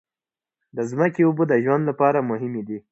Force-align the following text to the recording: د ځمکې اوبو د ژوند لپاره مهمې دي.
د 0.75 0.77
ځمکې 0.91 1.21
اوبو 1.25 1.43
د 1.47 1.53
ژوند 1.63 1.83
لپاره 1.89 2.27
مهمې 2.29 2.61
دي. 2.67 2.77